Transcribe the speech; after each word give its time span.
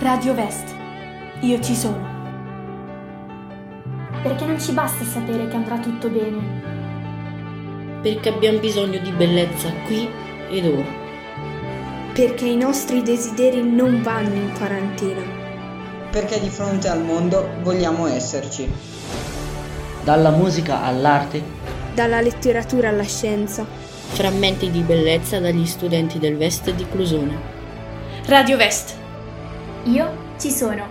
Radio 0.00 0.32
Vest. 0.32 0.74
Io 1.40 1.60
ci 1.60 1.76
sono. 1.76 2.08
Perché 4.22 4.46
non 4.46 4.58
ci 4.58 4.72
basta 4.72 5.04
sapere 5.04 5.46
che 5.46 5.56
andrà 5.56 5.78
tutto 5.78 6.08
bene. 6.08 6.38
Perché 8.00 8.30
abbiamo 8.30 8.60
bisogno 8.60 8.98
di 8.98 9.12
bellezza 9.12 9.70
qui 9.84 10.08
ed 10.48 10.64
ora. 10.64 10.88
Perché 12.14 12.46
i 12.46 12.56
nostri 12.56 13.02
desideri 13.02 13.62
non 13.62 14.00
vanno 14.00 14.36
in 14.36 14.52
quarantena. 14.56 15.20
Perché 16.10 16.40
di 16.40 16.48
fronte 16.48 16.88
al 16.88 17.02
mondo 17.02 17.50
vogliamo 17.60 18.06
esserci. 18.06 18.72
Dalla 20.02 20.30
musica 20.30 20.82
all'arte. 20.82 21.42
Dalla 21.92 22.22
letteratura 22.22 22.88
alla 22.88 23.04
scienza. 23.04 23.66
Frammenti 23.66 24.70
di 24.70 24.80
bellezza 24.80 25.38
dagli 25.40 25.66
studenti 25.66 26.18
del 26.18 26.38
Vest 26.38 26.70
di 26.70 26.86
Clusone. 26.88 27.38
Radio 28.24 28.56
Vest. 28.56 28.99
Io 29.84 30.06
ci 30.38 30.50
sono. 30.50 30.84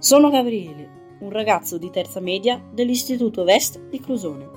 Sono 0.00 0.28
Gabriele, 0.28 0.88
un 1.20 1.30
ragazzo 1.30 1.78
di 1.78 1.88
terza 1.90 2.18
media 2.18 2.60
dell'Istituto 2.72 3.44
Vest 3.44 3.80
di 3.88 4.00
Clusone, 4.00 4.48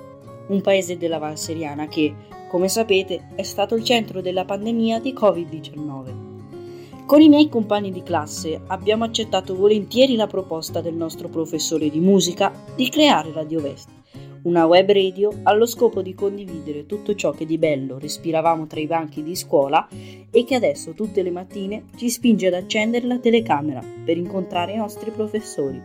un 0.48 0.60
paese 0.62 0.98
della 0.98 1.18
Val 1.18 1.38
Seriana 1.38 1.86
che, 1.86 2.12
come 2.48 2.68
sapete, 2.68 3.28
è 3.36 3.44
stato 3.44 3.76
il 3.76 3.84
centro 3.84 4.20
della 4.20 4.44
pandemia 4.44 4.98
di 4.98 5.12
Covid-19. 5.12 7.06
Con 7.06 7.20
i 7.20 7.28
miei 7.28 7.48
compagni 7.48 7.92
di 7.92 8.02
classe 8.02 8.62
abbiamo 8.66 9.04
accettato 9.04 9.54
volentieri 9.54 10.16
la 10.16 10.26
proposta 10.26 10.80
del 10.80 10.94
nostro 10.94 11.28
professore 11.28 11.88
di 11.88 12.00
musica 12.00 12.52
di 12.74 12.88
creare 12.88 13.32
Radio 13.32 13.60
Vest 13.60 13.98
una 14.42 14.64
web 14.64 14.90
radio 14.90 15.30
allo 15.42 15.66
scopo 15.66 16.00
di 16.00 16.14
condividere 16.14 16.86
tutto 16.86 17.14
ciò 17.14 17.30
che 17.32 17.44
di 17.44 17.58
bello 17.58 17.98
respiravamo 17.98 18.66
tra 18.66 18.80
i 18.80 18.86
banchi 18.86 19.22
di 19.22 19.36
scuola 19.36 19.86
e 20.30 20.44
che 20.44 20.54
adesso 20.54 20.92
tutte 20.92 21.22
le 21.22 21.30
mattine 21.30 21.84
ci 21.96 22.08
spinge 22.08 22.46
ad 22.46 22.54
accendere 22.54 23.06
la 23.06 23.18
telecamera 23.18 23.82
per 24.02 24.16
incontrare 24.16 24.72
i 24.72 24.76
nostri 24.78 25.10
professori. 25.10 25.80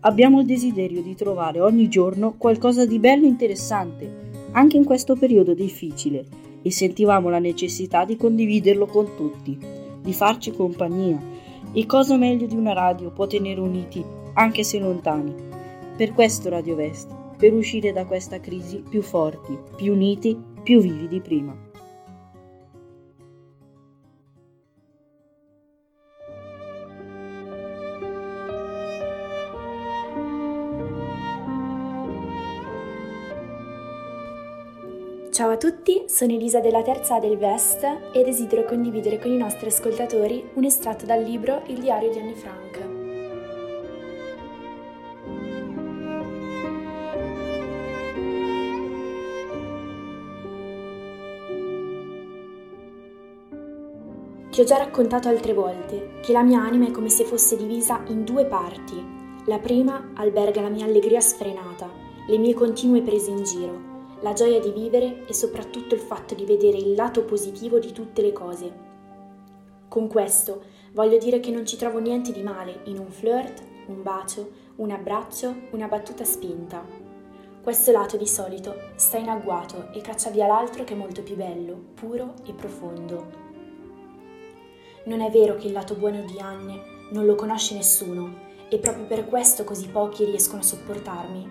Abbiamo 0.00 0.40
il 0.40 0.46
desiderio 0.46 1.02
di 1.02 1.14
trovare 1.14 1.60
ogni 1.60 1.88
giorno 1.88 2.36
qualcosa 2.38 2.86
di 2.86 2.98
bello 2.98 3.24
e 3.24 3.28
interessante, 3.28 4.10
anche 4.52 4.78
in 4.78 4.84
questo 4.84 5.14
periodo 5.16 5.52
difficile, 5.52 6.24
e 6.62 6.70
sentivamo 6.70 7.28
la 7.28 7.38
necessità 7.38 8.06
di 8.06 8.16
condividerlo 8.16 8.86
con 8.86 9.14
tutti, 9.14 9.58
di 10.00 10.12
farci 10.14 10.52
compagnia. 10.52 11.20
E 11.72 11.84
cosa 11.84 12.16
meglio 12.16 12.46
di 12.46 12.56
una 12.56 12.72
radio 12.72 13.10
può 13.10 13.26
tenere 13.26 13.60
uniti, 13.60 14.02
anche 14.34 14.62
se 14.62 14.78
lontani? 14.78 15.34
Per 15.96 16.12
questo 16.14 16.48
Radio 16.48 16.76
Vest 16.76 17.17
per 17.38 17.52
uscire 17.54 17.92
da 17.92 18.04
questa 18.04 18.40
crisi 18.40 18.82
più 18.86 19.00
forti, 19.00 19.56
più 19.76 19.92
uniti, 19.92 20.36
più 20.62 20.80
vivi 20.80 21.06
di 21.06 21.20
prima. 21.20 21.66
Ciao 35.30 35.50
a 35.50 35.56
tutti, 35.56 36.02
sono 36.08 36.32
Elisa 36.32 36.58
della 36.58 36.82
terza 36.82 37.14
A 37.14 37.20
del 37.20 37.38
Vest 37.38 37.84
e 38.12 38.24
desidero 38.24 38.64
condividere 38.64 39.20
con 39.20 39.30
i 39.30 39.36
nostri 39.36 39.68
ascoltatori 39.68 40.44
un 40.54 40.64
estratto 40.64 41.06
dal 41.06 41.22
libro 41.22 41.62
Il 41.66 41.78
diario 41.78 42.10
di 42.10 42.18
Anne 42.18 42.34
Frank. 42.34 42.97
Ti 54.58 54.64
ho 54.64 54.66
già 54.66 54.78
raccontato 54.78 55.28
altre 55.28 55.54
volte 55.54 56.18
che 56.20 56.32
la 56.32 56.42
mia 56.42 56.60
anima 56.60 56.88
è 56.88 56.90
come 56.90 57.10
se 57.10 57.22
fosse 57.22 57.56
divisa 57.56 58.02
in 58.08 58.24
due 58.24 58.44
parti. 58.44 59.00
La 59.44 59.60
prima 59.60 60.10
alberga 60.14 60.60
la 60.60 60.68
mia 60.68 60.84
allegria 60.84 61.20
sfrenata, 61.20 61.88
le 62.26 62.38
mie 62.38 62.54
continue 62.54 63.02
prese 63.02 63.30
in 63.30 63.44
giro, 63.44 63.80
la 64.20 64.32
gioia 64.32 64.58
di 64.58 64.72
vivere 64.72 65.24
e 65.28 65.32
soprattutto 65.32 65.94
il 65.94 66.00
fatto 66.00 66.34
di 66.34 66.44
vedere 66.44 66.76
il 66.76 66.94
lato 66.94 67.22
positivo 67.22 67.78
di 67.78 67.92
tutte 67.92 68.20
le 68.20 68.32
cose. 68.32 68.72
Con 69.86 70.08
questo 70.08 70.64
voglio 70.92 71.18
dire 71.18 71.38
che 71.38 71.52
non 71.52 71.64
ci 71.64 71.76
trovo 71.76 72.00
niente 72.00 72.32
di 72.32 72.42
male 72.42 72.80
in 72.86 72.98
un 72.98 73.12
flirt, 73.12 73.62
un 73.86 74.02
bacio, 74.02 74.50
un 74.74 74.90
abbraccio, 74.90 75.54
una 75.70 75.86
battuta 75.86 76.24
spinta. 76.24 76.84
Questo 77.62 77.92
lato 77.92 78.16
di 78.16 78.26
solito 78.26 78.74
sta 78.96 79.18
in 79.18 79.28
agguato 79.28 79.92
e 79.92 80.00
caccia 80.00 80.30
via 80.30 80.48
l'altro 80.48 80.82
che 80.82 80.94
è 80.94 80.96
molto 80.96 81.22
più 81.22 81.36
bello, 81.36 81.80
puro 81.94 82.34
e 82.44 82.52
profondo. 82.54 83.47
Non 85.08 85.22
è 85.22 85.30
vero 85.30 85.56
che 85.56 85.68
il 85.68 85.72
lato 85.72 85.94
buono 85.94 86.20
di 86.20 86.38
Anne 86.38 86.82
non 87.12 87.24
lo 87.24 87.34
conosce 87.34 87.74
nessuno 87.74 88.46
e 88.68 88.76
proprio 88.76 89.06
per 89.06 89.26
questo 89.26 89.64
così 89.64 89.88
pochi 89.88 90.26
riescono 90.26 90.60
a 90.60 90.64
sopportarmi. 90.64 91.50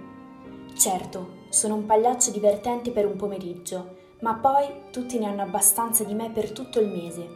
Certo, 0.78 1.46
sono 1.50 1.74
un 1.74 1.88
pagliaccio 1.88 2.30
divertente 2.30 2.92
per 2.92 3.08
un 3.08 3.16
pomeriggio, 3.16 3.96
ma 4.20 4.36
poi 4.36 4.92
tutti 4.92 5.18
ne 5.18 5.26
hanno 5.26 5.42
abbastanza 5.42 6.04
di 6.04 6.14
me 6.14 6.30
per 6.30 6.52
tutto 6.52 6.80
il 6.80 6.88
mese. 6.88 7.28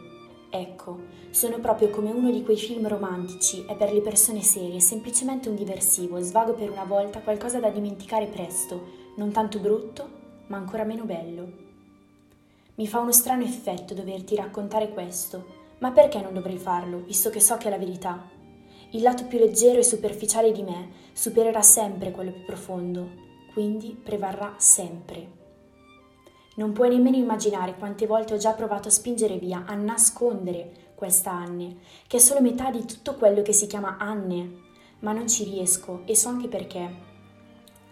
Ecco, 0.48 1.00
sono 1.30 1.58
proprio 1.58 1.90
come 1.90 2.12
uno 2.12 2.30
di 2.30 2.44
quei 2.44 2.56
film 2.56 2.86
romantici 2.86 3.64
e 3.66 3.74
per 3.74 3.92
le 3.92 4.00
persone 4.00 4.42
serie 4.42 4.78
semplicemente 4.78 5.48
un 5.48 5.56
diversivo, 5.56 6.20
svago 6.20 6.54
per 6.54 6.70
una 6.70 6.84
volta, 6.84 7.18
qualcosa 7.18 7.58
da 7.58 7.70
dimenticare 7.70 8.26
presto, 8.26 8.80
non 9.16 9.32
tanto 9.32 9.58
brutto, 9.58 10.08
ma 10.46 10.56
ancora 10.56 10.84
meno 10.84 11.02
bello. 11.02 11.50
Mi 12.76 12.86
fa 12.86 13.00
uno 13.00 13.10
strano 13.10 13.42
effetto 13.42 13.92
doverti 13.92 14.36
raccontare 14.36 14.90
questo, 14.90 15.61
ma 15.82 15.90
perché 15.90 16.20
non 16.20 16.32
dovrei 16.32 16.58
farlo, 16.58 16.98
visto 16.98 17.28
che 17.28 17.40
so 17.40 17.56
che 17.56 17.66
è 17.66 17.70
la 17.70 17.76
verità? 17.76 18.28
Il 18.90 19.02
lato 19.02 19.24
più 19.24 19.40
leggero 19.40 19.80
e 19.80 19.82
superficiale 19.82 20.52
di 20.52 20.62
me 20.62 20.90
supererà 21.12 21.60
sempre 21.60 22.12
quello 22.12 22.30
più 22.30 22.44
profondo, 22.44 23.10
quindi 23.52 24.00
prevarrà 24.00 24.54
sempre. 24.58 25.40
Non 26.54 26.70
puoi 26.70 26.90
nemmeno 26.90 27.16
immaginare 27.16 27.74
quante 27.74 28.06
volte 28.06 28.34
ho 28.34 28.36
già 28.36 28.52
provato 28.52 28.86
a 28.86 28.92
spingere 28.92 29.38
via, 29.38 29.64
a 29.66 29.74
nascondere 29.74 30.92
questa 30.94 31.32
Anne, 31.32 31.78
che 32.06 32.18
è 32.18 32.20
solo 32.20 32.40
metà 32.40 32.70
di 32.70 32.84
tutto 32.84 33.16
quello 33.16 33.42
che 33.42 33.52
si 33.52 33.66
chiama 33.66 33.96
Anne, 33.98 34.58
ma 35.00 35.10
non 35.12 35.28
ci 35.28 35.42
riesco 35.42 36.02
e 36.04 36.14
so 36.14 36.28
anche 36.28 36.46
perché. 36.46 37.10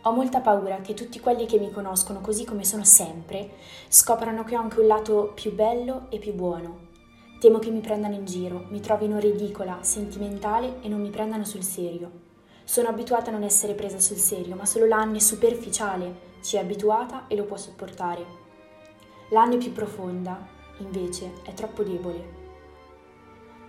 Ho 0.02 0.12
molta 0.12 0.38
paura 0.38 0.80
che 0.80 0.94
tutti 0.94 1.18
quelli 1.18 1.44
che 1.44 1.58
mi 1.58 1.72
conoscono 1.72 2.20
così 2.20 2.44
come 2.44 2.64
sono 2.64 2.84
sempre 2.84 3.50
scoprano 3.88 4.44
che 4.44 4.56
ho 4.56 4.60
anche 4.60 4.78
un 4.78 4.86
lato 4.86 5.32
più 5.34 5.52
bello 5.52 6.06
e 6.10 6.18
più 6.18 6.34
buono 6.34 6.89
Temo 7.40 7.58
che 7.58 7.70
mi 7.70 7.80
prendano 7.80 8.16
in 8.16 8.26
giro, 8.26 8.66
mi 8.68 8.80
trovino 8.80 9.18
ridicola, 9.18 9.78
sentimentale 9.80 10.82
e 10.82 10.88
non 10.88 11.00
mi 11.00 11.08
prendano 11.08 11.46
sul 11.46 11.62
serio. 11.62 12.10
Sono 12.64 12.88
abituata 12.88 13.30
a 13.30 13.32
non 13.32 13.44
essere 13.44 13.72
presa 13.72 13.98
sul 13.98 14.18
serio, 14.18 14.56
ma 14.56 14.66
solo 14.66 14.84
l'anne 14.84 15.20
superficiale 15.20 16.36
ci 16.42 16.56
è 16.56 16.60
abituata 16.60 17.28
e 17.28 17.36
lo 17.36 17.44
può 17.44 17.56
sopportare. 17.56 18.26
L'anne 19.30 19.56
più 19.56 19.72
profonda, 19.72 20.46
invece, 20.80 21.32
è 21.42 21.54
troppo 21.54 21.82
debole. 21.82 22.24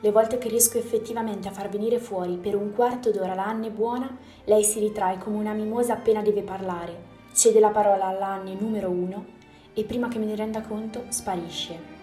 Le 0.02 0.12
volte 0.12 0.38
che 0.38 0.50
riesco 0.50 0.78
effettivamente 0.78 1.48
a 1.48 1.52
far 1.52 1.70
venire 1.70 1.98
fuori 1.98 2.36
per 2.36 2.58
un 2.58 2.74
quarto 2.74 3.10
d'ora 3.10 3.36
l'Anne 3.36 3.70
buona, 3.70 4.18
lei 4.44 4.66
si 4.66 4.82
ritrae 4.82 5.18
come 5.18 5.38
una 5.38 5.54
mimosa 5.54 5.94
appena 5.94 6.22
deve 6.22 6.42
parlare, 6.42 7.04
cede 7.34 7.62
la 7.62 7.70
parola 7.70 8.08
all'Anne 8.08 8.54
numero 8.54 8.90
uno 8.90 9.26
e 9.74 9.86
prima 9.86 10.10
che 10.10 10.20
me 10.20 10.26
ne 10.26 10.36
renda 10.36 10.60
conto 10.60 11.06
sparisce. 11.08 12.01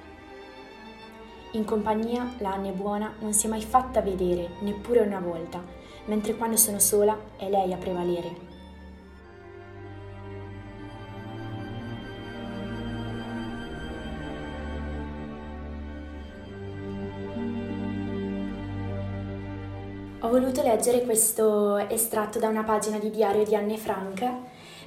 In 1.52 1.64
compagnia 1.64 2.34
la 2.38 2.52
Anne 2.52 2.72
buona 2.72 3.14
non 3.20 3.32
si 3.32 3.46
è 3.46 3.48
mai 3.48 3.62
fatta 3.62 4.02
vedere 4.02 4.50
neppure 4.60 5.00
una 5.00 5.18
volta, 5.18 5.62
mentre 6.04 6.36
quando 6.36 6.58
sono 6.58 6.78
sola 6.78 7.18
è 7.38 7.48
lei 7.48 7.72
a 7.72 7.76
prevalere. 7.78 8.46
Ho 20.20 20.28
voluto 20.28 20.62
leggere 20.62 21.04
questo 21.04 21.78
estratto 21.78 22.38
da 22.38 22.48
una 22.48 22.64
pagina 22.64 22.98
di 22.98 23.08
diario 23.08 23.44
di 23.44 23.54
Anne 23.54 23.78
Frank 23.78 24.30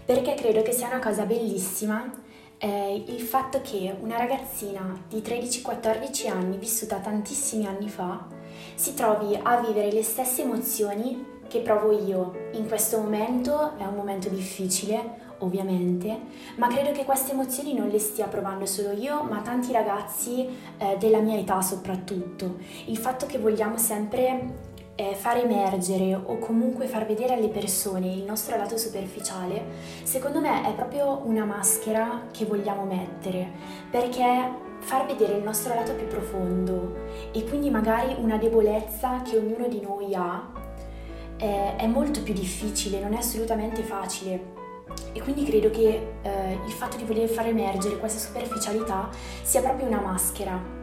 perché 0.05 0.35
credo 0.35 0.61
che 0.61 0.73
sia 0.73 0.87
una 0.87 0.99
cosa 0.99 1.25
bellissima 1.25 2.29
è 2.61 3.03
il 3.07 3.21
fatto 3.21 3.59
che 3.63 3.95
una 4.01 4.17
ragazzina 4.17 4.95
di 5.09 5.17
13-14 5.17 6.29
anni, 6.29 6.57
vissuta 6.57 6.97
tantissimi 6.97 7.65
anni 7.65 7.89
fa, 7.89 8.27
si 8.75 8.93
trovi 8.93 9.35
a 9.41 9.59
vivere 9.59 9.91
le 9.91 10.03
stesse 10.03 10.43
emozioni 10.43 11.39
che 11.47 11.61
provo 11.61 11.91
io. 11.91 12.49
In 12.51 12.67
questo 12.67 12.99
momento 12.99 13.75
è 13.79 13.83
un 13.83 13.95
momento 13.95 14.29
difficile, 14.29 15.33
ovviamente, 15.39 16.15
ma 16.57 16.67
credo 16.67 16.91
che 16.91 17.03
queste 17.03 17.31
emozioni 17.31 17.73
non 17.73 17.87
le 17.87 17.97
stia 17.97 18.27
provando 18.27 18.67
solo 18.67 18.91
io, 18.91 19.23
ma 19.23 19.41
tanti 19.41 19.71
ragazzi 19.71 20.47
eh, 20.77 20.97
della 20.99 21.19
mia 21.19 21.39
età 21.39 21.63
soprattutto. 21.63 22.57
Il 22.85 22.97
fatto 22.97 23.25
che 23.25 23.39
vogliamo 23.39 23.79
sempre 23.79 24.69
eh, 24.95 25.15
far 25.15 25.37
emergere 25.37 26.13
o 26.13 26.37
comunque 26.37 26.87
far 26.87 27.05
vedere 27.05 27.33
alle 27.33 27.49
persone 27.49 28.11
il 28.11 28.23
nostro 28.23 28.57
lato 28.57 28.77
superficiale, 28.77 29.63
secondo 30.03 30.39
me 30.39 30.67
è 30.67 30.73
proprio 30.73 31.21
una 31.25 31.45
maschera 31.45 32.27
che 32.31 32.45
vogliamo 32.45 32.83
mettere, 32.83 33.51
perché 33.89 34.69
far 34.79 35.05
vedere 35.05 35.37
il 35.37 35.43
nostro 35.43 35.73
lato 35.73 35.93
più 35.93 36.07
profondo 36.07 36.95
e 37.31 37.43
quindi 37.45 37.69
magari 37.69 38.15
una 38.19 38.37
debolezza 38.37 39.21
che 39.21 39.37
ognuno 39.37 39.67
di 39.67 39.79
noi 39.79 40.13
ha 40.15 40.51
è, 41.37 41.75
è 41.77 41.87
molto 41.87 42.21
più 42.21 42.33
difficile, 42.33 42.99
non 42.99 43.13
è 43.13 43.17
assolutamente 43.17 43.81
facile. 43.83 44.59
E 45.13 45.21
quindi 45.21 45.45
credo 45.45 45.69
che 45.69 46.15
eh, 46.21 46.59
il 46.65 46.71
fatto 46.71 46.97
di 46.97 47.03
voler 47.03 47.29
far 47.29 47.47
emergere 47.47 47.97
questa 47.97 48.19
superficialità 48.19 49.09
sia 49.41 49.61
proprio 49.61 49.87
una 49.87 50.01
maschera 50.01 50.79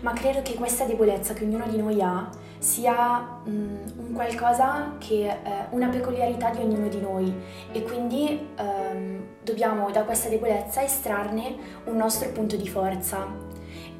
ma 0.00 0.12
credo 0.12 0.42
che 0.42 0.54
questa 0.54 0.84
debolezza 0.84 1.34
che 1.34 1.44
ognuno 1.44 1.66
di 1.66 1.76
noi 1.76 2.00
ha 2.00 2.28
sia 2.58 3.40
um, 3.44 3.78
un 3.96 4.12
qualcosa 4.12 4.94
che 4.98 5.26
eh, 5.26 5.38
una 5.70 5.88
peculiarità 5.88 6.50
di 6.50 6.62
ognuno 6.62 6.88
di 6.88 7.00
noi. 7.00 7.34
E 7.72 7.82
quindi 7.82 8.48
um, 8.58 9.20
dobbiamo 9.42 9.90
da 9.90 10.04
questa 10.04 10.28
debolezza 10.28 10.82
estrarne 10.82 11.56
un 11.84 11.96
nostro 11.96 12.28
punto 12.30 12.56
di 12.56 12.68
forza. 12.68 13.26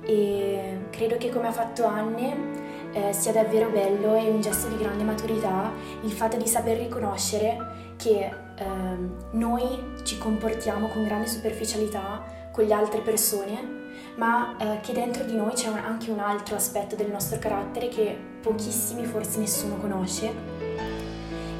E 0.04 0.86
credo 0.90 1.16
che 1.16 1.30
come 1.30 1.48
ha 1.48 1.52
fatto 1.52 1.84
Anne 1.84 2.60
eh, 2.92 3.12
sia 3.12 3.32
davvero 3.32 3.70
bello 3.70 4.14
e 4.14 4.28
un 4.28 4.40
gesto 4.40 4.68
di 4.68 4.76
grande 4.76 5.02
maturità 5.04 5.72
il 6.02 6.10
fatto 6.10 6.36
di 6.36 6.46
saper 6.46 6.78
riconoscere 6.78 7.94
che 7.96 8.24
eh, 8.24 8.64
noi 9.32 9.62
ci 10.02 10.18
comportiamo 10.18 10.88
con 10.88 11.04
grande 11.04 11.26
superficialità 11.26 12.22
con 12.50 12.64
le 12.64 12.74
altre 12.74 13.00
persone 13.00 13.80
ma 14.16 14.56
eh, 14.58 14.80
che 14.80 14.92
dentro 14.92 15.24
di 15.24 15.36
noi 15.36 15.52
c'è 15.52 15.68
un, 15.68 15.78
anche 15.78 16.10
un 16.10 16.18
altro 16.18 16.56
aspetto 16.56 16.96
del 16.96 17.10
nostro 17.10 17.38
carattere 17.38 17.88
che 17.88 18.16
pochissimi, 18.40 19.04
forse 19.04 19.38
nessuno 19.38 19.76
conosce. 19.76 20.70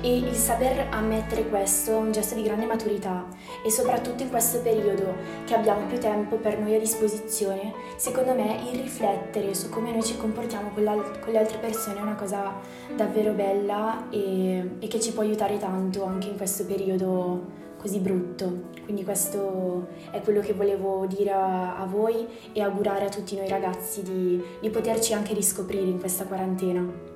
E 0.05 0.17
il 0.17 0.35
saper 0.35 0.89
ammettere 0.91 1.49
questo 1.49 1.93
è 1.93 1.95
un 1.95 2.11
gesto 2.11 2.35
di 2.35 2.43
grande 2.43 2.67
maturità 2.67 3.25
e 3.65 3.71
soprattutto 3.71 4.25
in 4.25 4.31
questo 4.31 4.61
periodo 4.61 5.15
che 5.45 5.55
abbiamo 5.55 5.87
più 5.87 5.97
tempo 6.01 6.39
per 6.39 6.59
noi 6.59 6.75
a 6.75 6.79
disposizione, 6.81 7.73
secondo 7.97 8.35
me 8.35 8.69
il 8.73 8.81
riflettere 8.81 9.55
su 9.55 9.69
come 9.69 9.93
noi 9.93 10.03
ci 10.03 10.17
comportiamo 10.17 10.71
con, 10.75 10.85
con 11.21 11.33
le 11.33 11.39
altre 11.39 11.59
persone 11.59 12.01
è 12.01 12.03
una 12.03 12.17
cosa 12.17 12.53
davvero 12.97 13.33
bella 13.33 14.09
e, 14.11 14.71
e 14.81 14.89
che 14.89 14.99
ci 14.99 15.13
può 15.13 15.23
aiutare 15.23 15.59
tanto 15.59 16.05
anche 16.05 16.31
in 16.31 16.37
questo 16.37 16.67
periodo 16.67 17.62
così 17.83 17.99
brutto. 17.99 18.71
Quindi 18.85 19.05
questo 19.05 19.89
è 20.11 20.21
quello 20.21 20.41
che 20.41 20.55
volevo 20.55 21.05
dire 21.07 21.33
a, 21.33 21.77
a 21.77 21.85
voi 21.85 22.27
e 22.53 22.63
augurare 22.63 23.05
a 23.05 23.09
tutti 23.09 23.37
noi 23.37 23.49
ragazzi 23.49 24.03
di, 24.03 24.41
di 24.61 24.71
poterci 24.71 25.13
anche 25.13 25.35
riscoprire 25.35 25.85
in 25.85 25.99
questa 25.99 26.25
quarantena. 26.25 27.11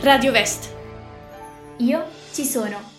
Radio 0.00 0.32
Vest. 0.32 0.72
Io 1.78 2.04
ci 2.32 2.44
sono. 2.44 2.92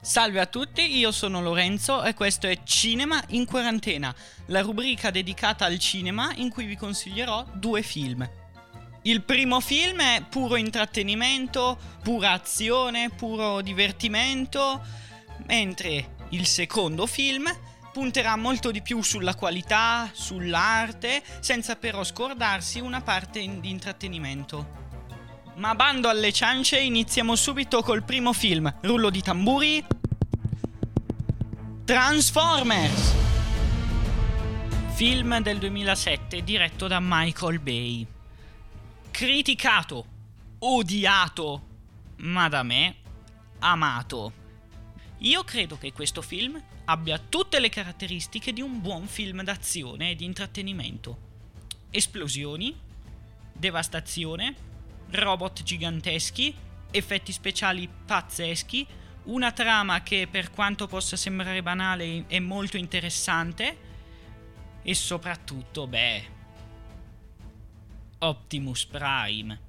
Salve 0.00 0.40
a 0.40 0.46
tutti, 0.46 0.98
io 0.98 1.12
sono 1.12 1.40
Lorenzo 1.40 2.02
e 2.02 2.14
questo 2.14 2.46
è 2.46 2.58
Cinema 2.64 3.22
in 3.28 3.46
quarantena, 3.46 4.14
la 4.46 4.60
rubrica 4.60 5.10
dedicata 5.10 5.64
al 5.64 5.78
cinema 5.78 6.32
in 6.34 6.50
cui 6.50 6.64
vi 6.64 6.76
consiglierò 6.76 7.46
due 7.54 7.82
film. 7.82 8.28
Il 9.04 9.22
primo 9.22 9.58
film 9.58 10.00
è 10.00 10.24
puro 10.28 10.54
intrattenimento, 10.54 11.76
pura 12.04 12.30
azione, 12.30 13.10
puro 13.10 13.60
divertimento, 13.60 14.80
mentre 15.46 16.14
il 16.28 16.46
secondo 16.46 17.06
film 17.06 17.52
punterà 17.92 18.36
molto 18.36 18.70
di 18.70 18.80
più 18.80 19.02
sulla 19.02 19.34
qualità, 19.34 20.08
sull'arte, 20.12 21.20
senza 21.40 21.74
però 21.74 22.04
scordarsi 22.04 22.78
una 22.78 23.00
parte 23.00 23.40
di 23.58 23.70
intrattenimento. 23.70 24.80
Ma 25.56 25.74
bando 25.74 26.08
alle 26.08 26.32
ciance, 26.32 26.78
iniziamo 26.78 27.34
subito 27.34 27.82
col 27.82 28.04
primo 28.04 28.32
film, 28.32 28.72
rullo 28.82 29.10
di 29.10 29.20
tamburi. 29.20 29.84
Transformers! 31.84 33.14
Film 34.94 35.40
del 35.40 35.58
2007 35.58 36.44
diretto 36.44 36.86
da 36.86 36.98
Michael 37.00 37.58
Bay 37.58 38.11
criticato, 39.12 40.06
odiato, 40.60 41.68
ma 42.16 42.48
da 42.48 42.64
me 42.64 42.96
amato. 43.60 44.32
Io 45.18 45.44
credo 45.44 45.78
che 45.78 45.92
questo 45.92 46.22
film 46.22 46.60
abbia 46.86 47.18
tutte 47.18 47.60
le 47.60 47.68
caratteristiche 47.68 48.52
di 48.52 48.62
un 48.62 48.80
buon 48.80 49.06
film 49.06 49.44
d'azione 49.44 50.10
e 50.10 50.14
di 50.16 50.24
intrattenimento. 50.24 51.30
Esplosioni, 51.90 52.74
devastazione, 53.52 54.56
robot 55.10 55.62
giganteschi, 55.62 56.52
effetti 56.90 57.32
speciali 57.32 57.88
pazzeschi, 57.88 58.84
una 59.24 59.52
trama 59.52 60.02
che 60.02 60.26
per 60.28 60.50
quanto 60.50 60.88
possa 60.88 61.16
sembrare 61.16 61.62
banale 61.62 62.24
è 62.26 62.40
molto 62.40 62.78
interessante 62.78 63.76
e 64.82 64.94
soprattutto, 64.94 65.86
beh, 65.86 66.40
Optimus 68.22 68.86
Prime. 68.86 69.60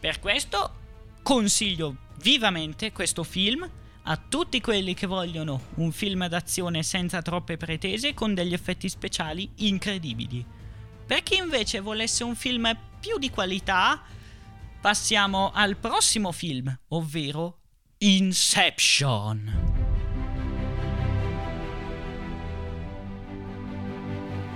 Per 0.00 0.18
questo 0.18 0.80
consiglio 1.22 1.96
vivamente 2.20 2.92
questo 2.92 3.22
film 3.22 3.68
a 4.04 4.16
tutti 4.16 4.60
quelli 4.60 4.94
che 4.94 5.06
vogliono 5.06 5.60
un 5.74 5.92
film 5.92 6.26
d'azione 6.26 6.82
senza 6.82 7.22
troppe 7.22 7.56
pretese 7.56 8.14
con 8.14 8.34
degli 8.34 8.52
effetti 8.52 8.88
speciali 8.88 9.48
incredibili. 9.56 10.44
Per 11.06 11.22
chi 11.22 11.36
invece 11.36 11.80
volesse 11.80 12.24
un 12.24 12.34
film 12.34 12.76
più 12.98 13.18
di 13.18 13.30
qualità, 13.30 14.02
passiamo 14.80 15.52
al 15.52 15.76
prossimo 15.76 16.32
film, 16.32 16.76
ovvero 16.88 17.58
Inception. 17.98 19.81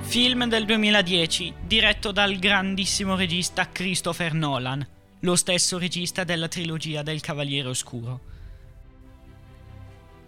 Film 0.08 0.48
del 0.48 0.64
2010, 0.64 1.54
diretto 1.66 2.10
dal 2.10 2.38
grandissimo 2.38 3.16
regista 3.16 3.68
Christopher 3.68 4.32
Nolan, 4.32 4.86
lo 5.20 5.36
stesso 5.36 5.78
regista 5.78 6.24
della 6.24 6.48
trilogia 6.48 7.02
del 7.02 7.20
Cavaliere 7.20 7.68
Oscuro. 7.68 8.20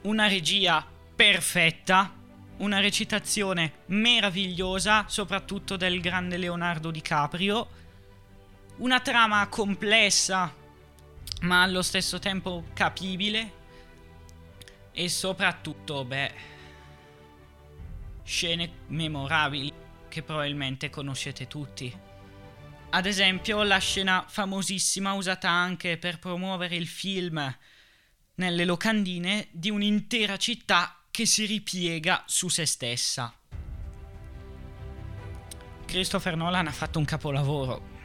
Una 0.02 0.26
regia 0.26 0.84
perfetta, 1.14 2.12
una 2.58 2.80
recitazione 2.80 3.84
meravigliosa, 3.86 5.06
soprattutto 5.08 5.76
del 5.76 6.00
grande 6.00 6.36
Leonardo 6.36 6.90
DiCaprio, 6.90 7.68
una 8.78 9.00
trama 9.00 9.46
complessa, 9.46 10.52
ma 11.42 11.62
allo 11.62 11.82
stesso 11.82 12.18
tempo 12.18 12.64
capibile, 12.74 13.52
e 14.92 15.08
soprattutto, 15.08 16.04
beh, 16.04 16.57
scene 18.28 18.70
memorabili 18.88 19.72
che 20.06 20.22
probabilmente 20.22 20.90
conoscete 20.90 21.46
tutti. 21.46 21.90
Ad 22.90 23.06
esempio 23.06 23.62
la 23.62 23.78
scena 23.78 24.24
famosissima 24.28 25.14
usata 25.14 25.48
anche 25.48 25.96
per 25.96 26.18
promuovere 26.18 26.76
il 26.76 26.86
film 26.86 27.56
nelle 28.34 28.64
locandine 28.66 29.48
di 29.50 29.70
un'intera 29.70 30.36
città 30.36 30.96
che 31.10 31.24
si 31.24 31.46
ripiega 31.46 32.22
su 32.26 32.48
se 32.48 32.66
stessa. 32.66 33.34
Christopher 35.86 36.36
Nolan 36.36 36.66
ha 36.66 36.72
fatto 36.72 36.98
un 36.98 37.06
capolavoro 37.06 37.96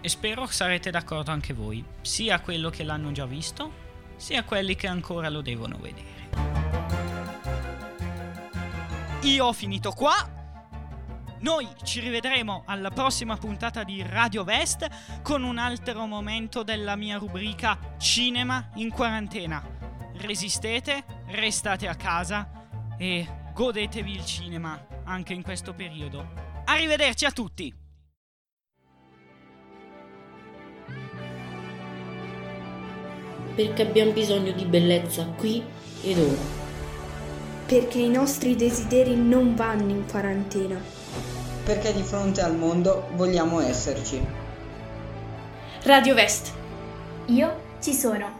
e 0.00 0.08
spero 0.08 0.46
sarete 0.46 0.90
d'accordo 0.90 1.32
anche 1.32 1.52
voi, 1.52 1.84
sia 2.02 2.40
quello 2.40 2.70
che 2.70 2.84
l'hanno 2.84 3.10
già 3.10 3.26
visto, 3.26 4.14
sia 4.16 4.44
quelli 4.44 4.76
che 4.76 4.86
ancora 4.86 5.28
lo 5.28 5.40
devono 5.40 5.76
vedere. 5.78 6.49
Io 9.24 9.44
ho 9.44 9.52
finito 9.52 9.90
qua. 9.92 10.14
Noi 11.40 11.68
ci 11.82 12.00
rivedremo 12.00 12.62
alla 12.64 12.88
prossima 12.88 13.36
puntata 13.36 13.84
di 13.84 14.02
Radio 14.02 14.44
Vest 14.44 14.88
con 15.22 15.42
un 15.42 15.58
altro 15.58 16.06
momento 16.06 16.62
della 16.62 16.96
mia 16.96 17.18
rubrica 17.18 17.96
Cinema 17.98 18.70
in 18.76 18.90
quarantena. 18.90 19.62
Resistete, 20.14 21.04
restate 21.26 21.86
a 21.86 21.96
casa 21.96 22.50
e 22.96 23.28
godetevi 23.52 24.10
il 24.10 24.24
cinema 24.24 24.86
anche 25.04 25.34
in 25.34 25.42
questo 25.42 25.74
periodo. 25.74 26.26
Arrivederci 26.64 27.26
a 27.26 27.30
tutti! 27.30 27.74
Perché 33.54 33.82
abbiamo 33.82 34.12
bisogno 34.12 34.52
di 34.52 34.64
bellezza 34.64 35.26
qui 35.26 35.62
ed 36.02 36.18
ora 36.18 36.60
perché 37.70 37.98
i 37.98 38.08
nostri 38.08 38.56
desideri 38.56 39.14
non 39.14 39.54
vanno 39.54 39.92
in 39.92 40.04
quarantena. 40.04 40.76
Perché 41.64 41.92
di 41.92 42.02
fronte 42.02 42.40
al 42.40 42.56
mondo 42.56 43.06
vogliamo 43.14 43.60
esserci. 43.60 44.20
Radio 45.84 46.14
Vest. 46.14 46.52
Io 47.26 47.76
ci 47.80 47.94
sono. 47.94 48.39